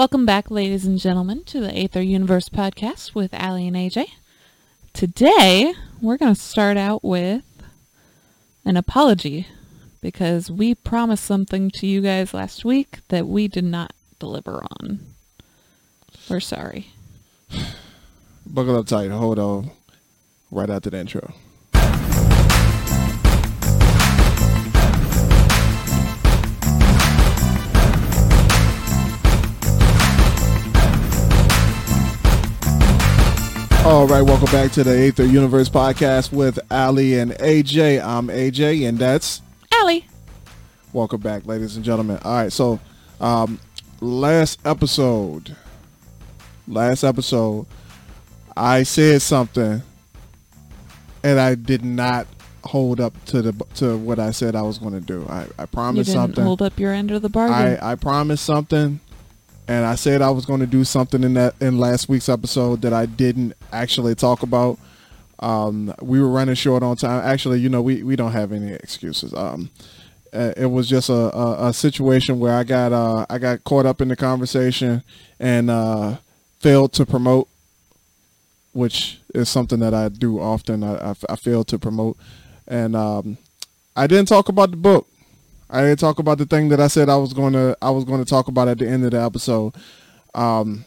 [0.00, 4.06] Welcome back, ladies and gentlemen, to the Aether Universe podcast with Aly and AJ.
[4.94, 7.44] Today, we're going to start out with
[8.64, 9.46] an apology
[10.00, 15.00] because we promised something to you guys last week that we did not deliver on.
[16.30, 16.94] We're sorry.
[18.46, 19.10] Buckle up tight.
[19.10, 19.70] Hold on.
[20.50, 21.34] Right after the intro.
[33.90, 38.00] All right, welcome back to the Aether Universe podcast with Aly and AJ.
[38.00, 39.42] I'm AJ, and that's
[39.82, 40.06] Aly.
[40.92, 42.20] welcome back, ladies and gentlemen.
[42.22, 42.78] All right, so
[43.20, 43.58] um,
[44.00, 45.56] last episode,
[46.68, 47.66] last episode,
[48.56, 49.82] I said something,
[51.24, 52.28] and I did not
[52.62, 55.26] hold up to the to what I said I was going to do.
[55.28, 56.44] I, I You promised didn't something.
[56.44, 57.56] hold up your end of the bargain.
[57.82, 59.00] I, I promised something
[59.70, 62.82] and I said I was going to do something in that in last week's episode
[62.82, 64.80] that I didn't actually talk about.
[65.38, 67.22] Um, we were running short on time.
[67.24, 69.32] Actually, you know, we, we don't have any excuses.
[69.32, 69.70] Um,
[70.32, 73.86] uh, it was just a, a, a situation where I got uh, I got caught
[73.86, 75.04] up in the conversation
[75.38, 76.16] and uh,
[76.58, 77.46] failed to promote,
[78.72, 80.82] which is something that I do often.
[80.82, 82.16] I, I, I failed to promote,
[82.66, 83.38] and um,
[83.94, 85.06] I didn't talk about the book.
[85.72, 88.04] I didn't talk about the thing that I said I was going to I was
[88.04, 89.74] going to talk about at the end of the episode.
[90.34, 90.84] Um,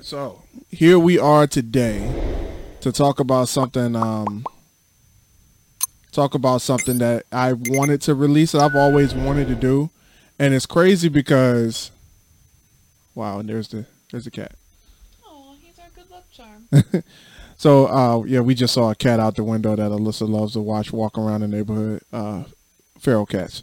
[0.00, 2.02] so here we are today
[2.80, 3.94] to talk about something.
[3.94, 4.44] Um,
[6.12, 9.90] talk about something that I wanted to release that I've always wanted to do,
[10.38, 11.90] and it's crazy because,
[13.14, 14.52] wow, and there's the there's the cat.
[15.24, 16.68] oh, he's our good luck charm.
[17.56, 20.60] So uh, yeah, we just saw a cat out the window that Alyssa loves to
[20.60, 22.02] watch walk around the neighborhood.
[22.12, 22.42] Uh,
[23.04, 23.62] feral cats.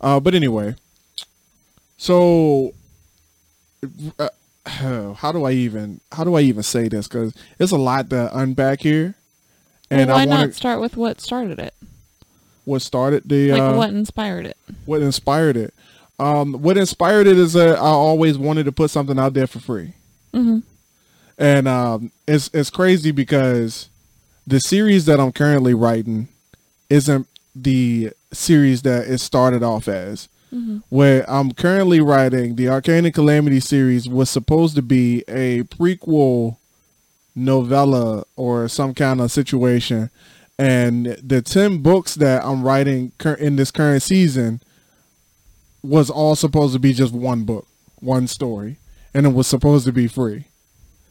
[0.00, 0.76] Uh, but anyway,
[1.96, 2.74] so
[4.18, 4.28] uh,
[4.66, 7.08] how do I even how do I even say this?
[7.08, 9.14] Because it's a lot to unpack here,
[9.90, 11.74] and well, why I want not start with what started it?
[12.64, 14.56] what started the Like uh, what inspired it?
[14.84, 15.74] what inspired it.
[16.18, 19.58] Um, what inspired it is that I always wanted to put something out there for
[19.58, 19.94] free.
[20.32, 20.60] Mm-hmm.
[21.36, 23.90] and um, it's it's crazy because
[24.46, 26.28] the series that I'm currently writing
[26.88, 30.28] isn't the series that it started off as.
[30.52, 30.78] Mm-hmm.
[30.90, 36.58] Where I'm currently writing the Arcanin Calamity series was supposed to be a prequel
[37.34, 40.10] novella or some kind of situation,
[40.58, 44.60] and the ten books that I'm writing cur- in this current season
[45.82, 47.66] was all supposed to be just one book,
[48.00, 48.76] one story,
[49.14, 50.48] and it was supposed to be free.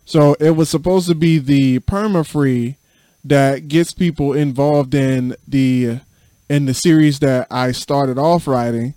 [0.05, 2.77] So it was supposed to be the perma free
[3.23, 6.01] that gets people involved in the
[6.51, 8.93] in the series that I started off writing,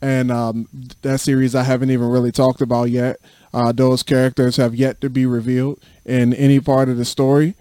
[0.00, 0.68] and um,
[1.02, 3.18] that series I haven't even really talked about yet.
[3.52, 7.56] Uh, those characters have yet to be revealed in any part of the story,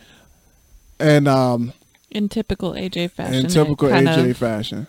[1.00, 1.74] and um,
[2.12, 3.34] In typical AJ fashion.
[3.34, 4.86] in typical AJ of, fashion.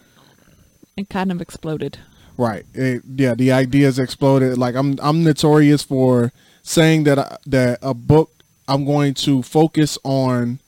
[0.95, 1.99] it kind of exploded.
[2.37, 2.67] Right.
[2.75, 4.59] It, yeah, the ideas exploded.
[4.59, 8.31] Like I'm I'm notorious for saying that I, that a book
[8.69, 10.59] I'm going to focus on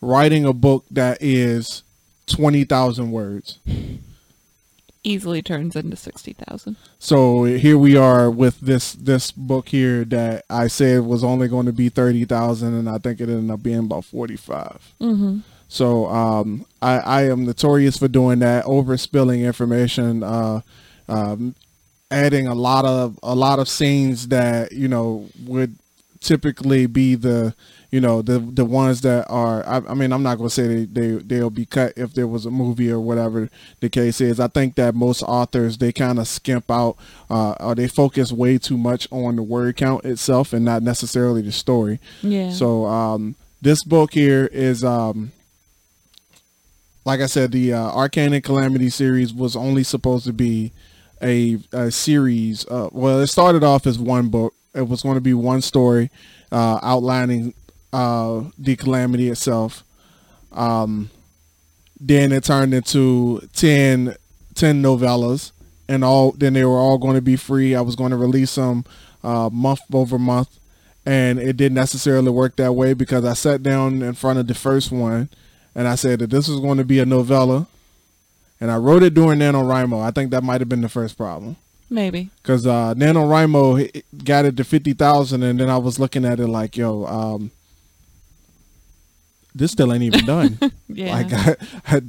[0.00, 1.82] writing a book that is
[2.26, 3.58] 20,000 words.
[5.06, 6.76] Easily turns into sixty thousand.
[6.98, 11.66] So here we are with this this book here that I said was only going
[11.66, 14.94] to be 30,000 and I think it ended up being about 45.
[15.02, 15.40] Mm-hmm.
[15.68, 20.62] So um, I, I am notorious for doing that, overspilling information, uh,
[21.08, 21.54] um,
[22.10, 25.76] adding a lot of a lot of scenes that you know would
[26.20, 27.54] typically be the
[27.94, 29.64] you know the the ones that are.
[29.64, 32.26] I, I mean, I'm not going to say they, they they'll be cut if there
[32.26, 34.40] was a movie or whatever the case is.
[34.40, 36.96] I think that most authors they kind of skimp out
[37.30, 41.40] uh, or they focus way too much on the word count itself and not necessarily
[41.40, 42.00] the story.
[42.20, 42.50] Yeah.
[42.50, 45.30] So um, this book here is, um,
[47.04, 50.72] like I said, the uh, Arcanin Calamity series was only supposed to be
[51.22, 52.66] a, a series.
[52.66, 54.52] Uh, well, it started off as one book.
[54.74, 56.10] It was going to be one story
[56.50, 57.54] uh, outlining
[57.94, 59.84] uh, the calamity itself.
[60.52, 61.10] Um,
[62.00, 64.16] then it turned into 10,
[64.54, 65.52] 10 novellas,
[65.88, 66.32] and all.
[66.32, 67.74] Then they were all going to be free.
[67.74, 68.84] I was going to release them
[69.22, 70.58] uh, month over month
[71.06, 74.54] and it didn't necessarily work that way because I sat down in front of the
[74.54, 75.28] first one
[75.74, 77.66] and I said that this was going to be a novella
[78.60, 80.02] and I wrote it during NaNoWriMo.
[80.02, 81.56] I think that might have been the first problem
[81.90, 82.30] Maybe.
[82.42, 86.76] because uh, NaNoWriMo got it to 50,000 and then I was looking at it like,
[86.76, 87.50] yo, um,
[89.54, 90.58] this still ain't even done.
[90.88, 91.12] Yeah.
[91.14, 91.56] Like I,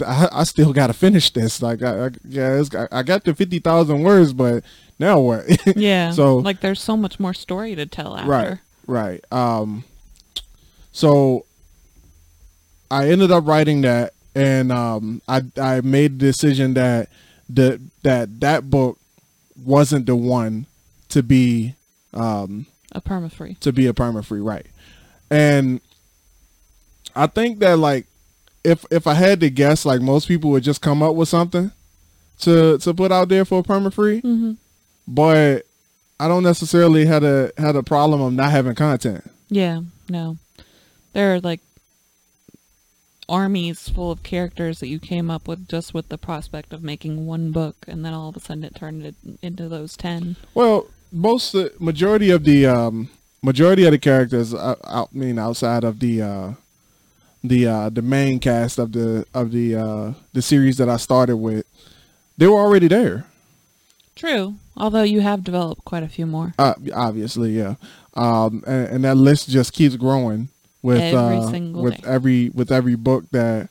[0.05, 1.59] I, I still got to finish this.
[1.61, 4.63] Like I, I yeah, it's, I got the fifty thousand words, but
[4.99, 5.45] now what?
[5.75, 6.11] Yeah.
[6.11, 8.29] So- like there's so much more story to tell after.
[8.29, 8.57] Right.
[8.85, 9.23] Right.
[9.31, 9.83] Um
[10.91, 11.45] so
[12.91, 17.09] I ended up writing that and um I I made the decision that
[17.49, 18.99] the that that book
[19.63, 20.67] wasn't the one
[21.09, 21.73] to be
[22.13, 23.55] um A perma free.
[23.61, 24.65] to be a perma free right.
[25.31, 25.81] And
[27.15, 28.07] I think that like
[28.63, 31.71] if if I had to guess like most people would just come up with something
[32.39, 34.53] to to put out there for a perma free, Mm-hmm.
[35.07, 35.65] but
[36.19, 39.29] I don't necessarily had a had a problem of not having content.
[39.49, 39.81] Yeah.
[40.09, 40.37] No.
[41.13, 41.61] There are like
[43.27, 47.25] armies full of characters that you came up with just with the prospect of making
[47.25, 50.35] one book, and then all of a sudden it turned it into those ten.
[50.53, 53.09] Well, most the majority of the um,
[53.41, 56.51] majority of the characters, uh, I mean, outside of the uh,
[57.47, 61.37] the uh, the main cast of the of the uh, the series that I started
[61.37, 61.65] with,
[62.37, 63.25] they were already there.
[64.15, 64.55] True.
[64.77, 66.53] Although you have developed quite a few more.
[66.59, 67.75] Uh, obviously, yeah,
[68.13, 70.49] um, and, and that list just keeps growing
[70.81, 72.07] with Every uh, with day.
[72.07, 73.69] every with every book that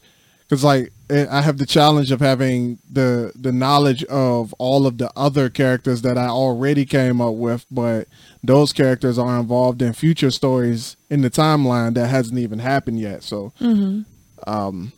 [0.55, 4.99] because like eh, I have the challenge of having the the knowledge of all of
[4.99, 8.07] the other characters that I already came up with, but
[8.43, 13.23] those characters are involved in future stories in the timeline that hasn't even happened yet.
[13.23, 14.03] So Mm-hmm.
[14.51, 14.93] um,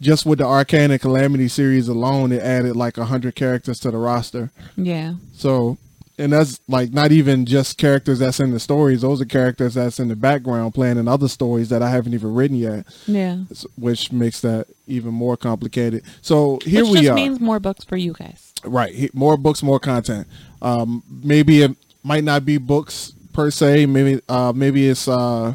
[0.00, 3.98] just with the Arcanin Calamity series alone, it added like a hundred characters to the
[3.98, 4.50] roster.
[4.76, 5.14] Yeah.
[5.34, 5.76] So,
[6.20, 9.98] and that's like not even just characters that's in the stories; those are characters that's
[9.98, 13.38] in the background playing in other stories that I haven't even written yet, Yeah.
[13.76, 16.02] which makes that even more complicated.
[16.22, 18.52] So here Which we just are, means more books for you guys.
[18.64, 19.12] right?
[19.14, 20.26] More books, more content.
[20.62, 23.86] Um, maybe it might not be books per se.
[23.86, 25.54] Maybe, uh, maybe it's uh,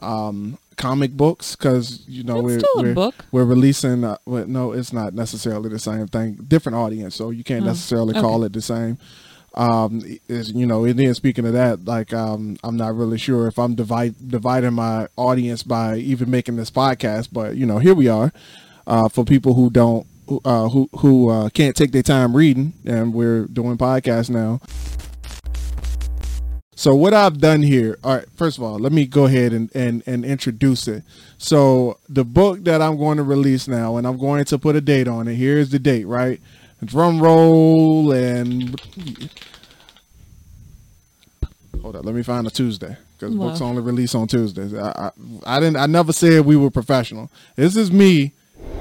[0.00, 4.02] um, comic books because you know It's we're we're, we're releasing.
[4.04, 6.34] Uh, well, no, it's not necessarily the same thing.
[6.48, 8.20] Different audience, so you can't Oh, necessarily okay.
[8.20, 8.98] call it the same.
[9.54, 13.48] Um, is you know, and then speaking of that, like um, I'm not really sure
[13.48, 17.94] if I'm divide dividing my audience by even making this podcast, but you know, here
[17.94, 18.32] we are.
[18.86, 20.06] Uh, for people who don't,
[20.44, 24.60] uh, who who uh, can't take their time reading, and we're doing podcasts now.
[26.80, 29.70] So what I've done here, all right, first of all, let me go ahead and,
[29.76, 31.02] and, and introduce it.
[31.36, 34.80] So the book that I'm going to release now, and I'm going to put a
[34.80, 35.34] date on it.
[35.34, 36.40] Here's the date, right?
[36.84, 38.80] Drum roll and
[41.82, 43.48] hold up, let me find a Tuesday because Wow.
[43.48, 44.74] books only release on Tuesdays.
[44.74, 45.10] I, I
[45.56, 47.30] I didn't I never said we were professional.
[47.56, 48.32] This is me.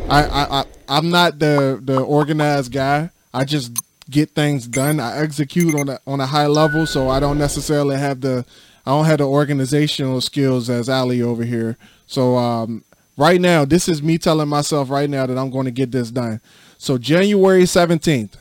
[0.10, 3.10] I, I, I I'm not the the organized guy.
[3.34, 3.74] I just
[4.10, 5.00] get things done.
[5.00, 8.46] I execute on a on a high level, so I don't necessarily have the
[8.86, 11.78] I don't have the organizational skills as Aly over here.
[12.08, 12.84] So um,
[13.18, 16.10] right now, this is me telling myself right now that I'm going to get this
[16.10, 16.42] done.
[16.82, 18.36] So January 17th,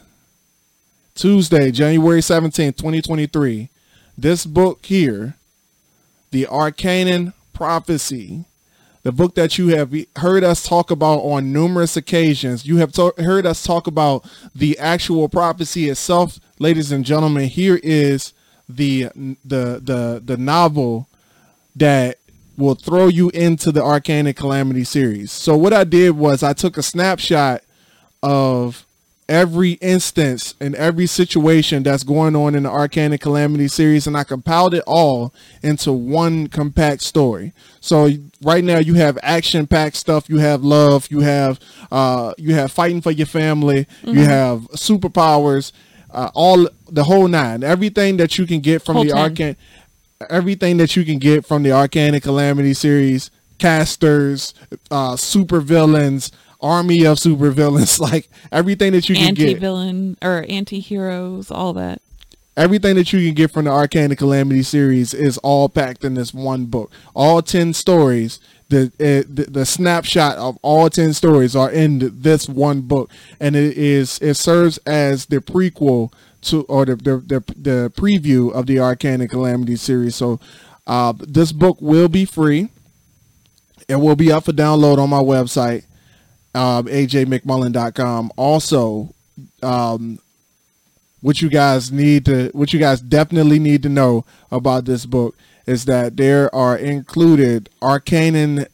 [1.17, 3.69] Tuesday, January 17th, 2023,
[4.17, 5.35] this book here,
[6.31, 8.44] The Arcanin Prophecy,
[9.02, 12.64] the book that you have heard us talk about on numerous occasions.
[12.64, 14.25] You have to- heard us talk about
[14.55, 17.49] the actual prophecy itself, ladies and gentlemen.
[17.49, 18.32] Here is
[18.69, 19.08] the
[19.44, 21.08] the the the novel
[21.75, 22.19] that
[22.56, 25.32] will throw you into the Arcane Calamity series.
[25.32, 27.62] So what I did was I took a snapshot
[28.23, 28.85] of
[29.29, 34.25] every instance and every situation that's going on in the Arcanin Calamity series, and I
[34.25, 37.52] compiled it all into one compact story.
[37.81, 38.09] So
[38.42, 41.61] right now you have action-packed stuff, you have love, you have
[41.92, 45.73] uh, you have fighting for your family, you have superpowers,
[46.11, 49.57] uh, all the whole nine, everything that you can get from Whole the Arcane,
[50.31, 54.54] everything that you can get from the Arcane and Calamity series, casters,
[54.90, 60.45] uh, super villains, army of super villains, like everything that you can get, Anti-villain or
[60.49, 62.00] anti-heroes, all that.
[62.57, 66.35] everything that you can get from the Arcanin Calamity series is all packed in this
[66.35, 66.91] one book.
[67.15, 72.49] All ten stories, the uh, the, the snapshot of all ten stories are in this
[72.49, 73.11] one book,
[73.41, 76.12] and it is it serves as the prequel
[76.43, 80.17] to or the the the, the preview of the Arcane Calamity series.
[80.17, 80.41] So,
[80.87, 82.69] uh, this book will be free.
[83.88, 85.85] It will be up for download on my website,
[86.55, 88.33] um, ajmcmullen.com.
[88.37, 89.14] Also,
[89.62, 90.19] um,
[91.21, 95.37] what you guys need to what you guys definitely need to know about this book
[95.67, 98.67] is that there are included arcanin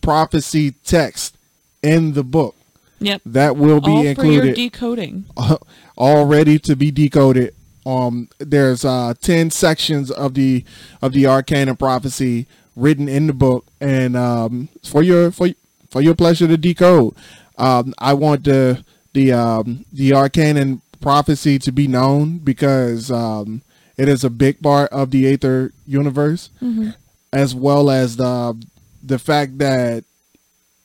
[0.00, 1.36] prophecy text
[1.82, 2.54] in the book
[2.98, 3.22] Yep.
[3.26, 5.24] that will be all for your included decoding.
[5.98, 10.64] all ready to be decoded um there's uh 10 sections of the
[11.02, 15.48] of the arcanin prophecy written in the book and um for your for
[15.90, 17.14] for your pleasure to decode
[17.58, 23.62] um i want the the um the arcanin prophecy to be known because um,
[23.96, 26.90] it is a big part of the Aether universe, Mm-hmm.
[27.32, 28.60] as well as the
[29.02, 30.04] the fact that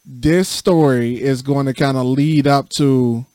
[0.05, 3.25] this story is going to kind of lead up to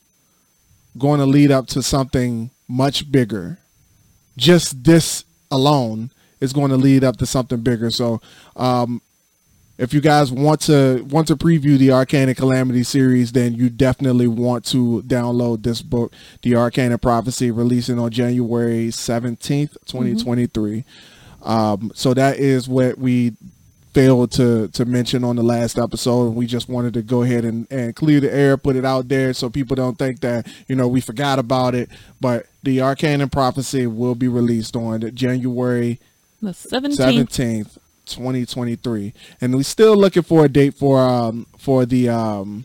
[0.98, 3.58] going to lead up to something much bigger.
[4.36, 7.90] Just this alone is going to lead up to something bigger.
[7.90, 8.20] So,
[8.54, 9.00] um,
[9.78, 14.26] if you guys want to want to preview the Arcanin Calamity series, then you definitely
[14.26, 20.84] want to download this book, The Arcanin Prophecy, releasing on January seventeenth, twenty twenty three.
[21.42, 23.34] Um, so that is what we
[23.92, 27.66] failed to to mention on the last episode we just wanted to go ahead and,
[27.70, 30.86] and clear the air put it out there so people don't think that you know
[30.86, 31.88] we forgot about it
[32.20, 35.98] but the arcanin prophecy will be released on january
[36.42, 36.50] The
[37.30, 37.78] 17th.
[38.06, 42.64] 17th 2023 and we're still looking for a date for um for the um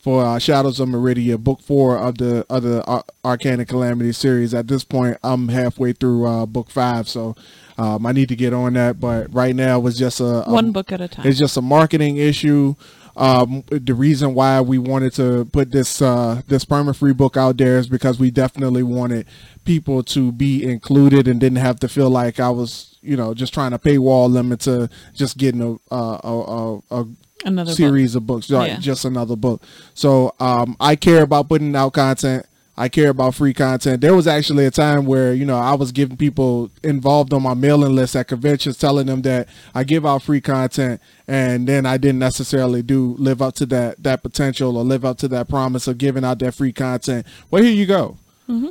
[0.00, 4.54] for uh, Shadows of Meridia, book four of the other the Ar- Arcanin Calamity series.
[4.54, 7.34] At this point, I'm halfway through uh, book five, so
[7.76, 9.00] um, I need to get on that.
[9.00, 11.26] But right now, it's just a, a One book at a time.
[11.26, 12.76] it's just a marketing issue.
[13.18, 17.56] Um, the reason why we wanted to put this uh, this perma free book out
[17.56, 19.26] there is because we definitely wanted
[19.64, 23.52] people to be included and didn't have to feel like I was, you know, just
[23.52, 25.60] trying to paywall them into just getting
[25.90, 27.06] a a, a, a,
[27.44, 27.76] Another book.
[27.76, 28.48] series of books.
[28.48, 28.78] Yeah.
[28.78, 29.62] Just another book.
[29.94, 32.46] So um, I care about putting out content.
[32.78, 34.00] I care about free content.
[34.00, 37.54] There was actually a time where you know I was giving people involved on my
[37.54, 41.96] mailing list at conventions, telling them that I give out free content, and then I
[41.96, 45.88] didn't necessarily do live up to that that potential or live up to that promise
[45.88, 47.26] of giving out that free content.
[47.50, 48.16] Well, here you go.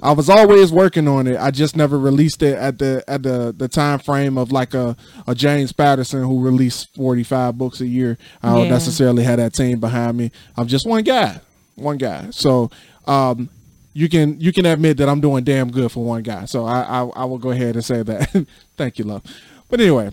[0.02, 1.38] I was always working on it.
[1.40, 4.98] I just never released it at the at the the time frame of like a,
[5.28, 8.18] a James Patterson who released forty five books a year.
[8.42, 8.72] I don't Yeah.
[8.72, 10.32] necessarily have that team behind me.
[10.56, 11.42] I'm just one guy,
[11.76, 12.32] one guy.
[12.32, 12.72] So
[13.06, 13.50] um,
[13.98, 16.46] you can you can admit that I'm doing damn good for one guy.
[16.46, 18.46] So I I, I will go ahead and say that.
[18.78, 19.24] Thank you, love.
[19.70, 20.12] But anyway,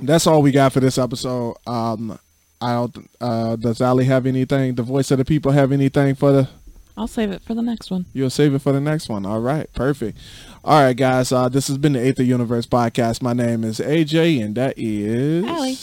[0.00, 1.56] that's all we got for this episode.
[1.66, 2.18] Um,
[2.62, 3.10] I don't.
[3.20, 4.74] Uh, does Aly have anything?
[4.74, 6.48] The voice of the people have anything for the?
[6.96, 8.06] I'll save it for the next one.
[8.14, 9.26] You'll save it for the next one.
[9.26, 10.16] All right, perfect.
[10.64, 11.30] All right, guys.
[11.30, 13.20] Uh, this has been the Aether Universe podcast.
[13.20, 15.76] My name is AJ, and that is Aly.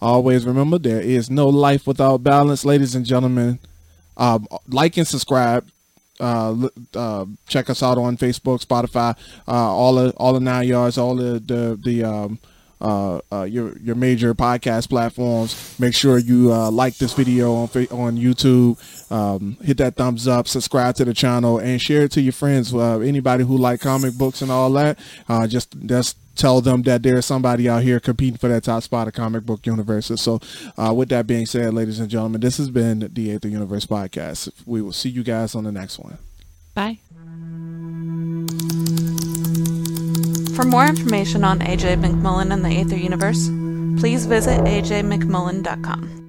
[0.00, 3.60] Always remember there is no life without balance, ladies and gentlemen.
[4.16, 5.64] Um, like and subscribe.
[6.20, 9.16] Uh, uh, check us out on Facebook, Spotify,
[9.48, 12.38] uh, all the all the nine yards, all the the the um,
[12.82, 15.78] uh, uh, your your major podcast platforms.
[15.78, 18.76] Make sure you uh, like this video on on YouTube.
[19.10, 22.74] Um, hit that thumbs up, subscribe to the channel, and share it to your friends.
[22.74, 27.02] Uh, anybody who like comic books and all that, uh, just just tell them that
[27.02, 30.20] there's somebody out here competing for that top spot of comic book universes.
[30.20, 30.40] So,
[30.76, 34.50] uh, with that being said, ladies and gentlemen, this has been the Aether Universe podcast.
[34.66, 36.18] We will see you guys on the next one.
[36.74, 36.98] Bye.
[40.54, 43.48] For more information on AJ McMullen and the Aether Universe,
[43.98, 46.21] please visit ajmcmullen.com.